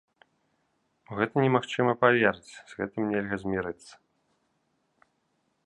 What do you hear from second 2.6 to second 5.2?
з гэтым нельга змірыцца.